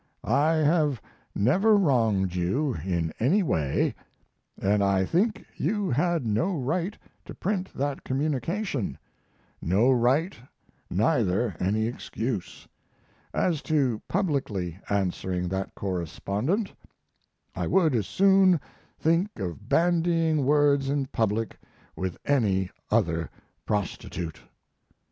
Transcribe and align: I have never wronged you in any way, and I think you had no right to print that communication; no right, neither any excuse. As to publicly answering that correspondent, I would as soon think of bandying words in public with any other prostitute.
I 0.23 0.53
have 0.53 0.99
never 1.35 1.75
wronged 1.77 2.33
you 2.33 2.73
in 2.73 3.13
any 3.19 3.43
way, 3.43 3.93
and 4.59 4.83
I 4.83 5.05
think 5.05 5.45
you 5.57 5.91
had 5.91 6.25
no 6.25 6.57
right 6.57 6.97
to 7.25 7.35
print 7.35 7.71
that 7.75 8.03
communication; 8.03 8.97
no 9.61 9.91
right, 9.91 10.35
neither 10.89 11.55
any 11.59 11.85
excuse. 11.85 12.67
As 13.31 13.61
to 13.69 14.01
publicly 14.07 14.79
answering 14.89 15.47
that 15.49 15.75
correspondent, 15.75 16.73
I 17.53 17.67
would 17.67 17.93
as 17.93 18.07
soon 18.07 18.59
think 18.97 19.37
of 19.37 19.69
bandying 19.69 20.43
words 20.45 20.89
in 20.89 21.05
public 21.11 21.59
with 21.95 22.17
any 22.25 22.71
other 22.89 23.29
prostitute. 23.67 24.41